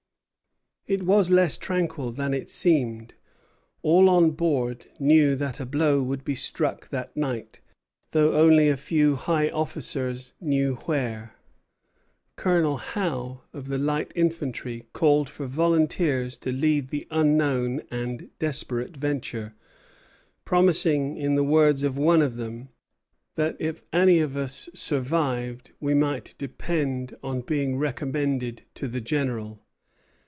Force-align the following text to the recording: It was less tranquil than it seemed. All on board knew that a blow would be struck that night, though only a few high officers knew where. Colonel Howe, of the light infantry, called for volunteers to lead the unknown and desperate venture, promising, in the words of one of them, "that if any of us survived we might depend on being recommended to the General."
It 0.87 1.03
was 1.03 1.31
less 1.31 1.57
tranquil 1.57 2.11
than 2.11 2.33
it 2.33 2.49
seemed. 2.49 3.13
All 3.81 4.09
on 4.09 4.31
board 4.31 4.87
knew 4.99 5.37
that 5.37 5.61
a 5.61 5.65
blow 5.65 6.01
would 6.03 6.25
be 6.25 6.35
struck 6.35 6.89
that 6.89 7.15
night, 7.15 7.61
though 8.11 8.33
only 8.35 8.67
a 8.67 8.75
few 8.75 9.15
high 9.15 9.47
officers 9.51 10.33
knew 10.41 10.75
where. 10.87 11.35
Colonel 12.35 12.75
Howe, 12.77 13.39
of 13.53 13.67
the 13.69 13.77
light 13.77 14.11
infantry, 14.15 14.83
called 14.91 15.29
for 15.29 15.45
volunteers 15.45 16.35
to 16.39 16.51
lead 16.51 16.89
the 16.89 17.07
unknown 17.09 17.83
and 17.89 18.29
desperate 18.37 18.97
venture, 18.97 19.55
promising, 20.43 21.15
in 21.15 21.35
the 21.35 21.43
words 21.43 21.83
of 21.83 21.97
one 21.97 22.21
of 22.21 22.35
them, 22.35 22.67
"that 23.35 23.55
if 23.59 23.81
any 23.93 24.19
of 24.19 24.35
us 24.35 24.67
survived 24.73 25.71
we 25.79 25.93
might 25.93 26.35
depend 26.37 27.15
on 27.23 27.39
being 27.39 27.77
recommended 27.77 28.63
to 28.75 28.89
the 28.89 28.99
General." 28.99 29.61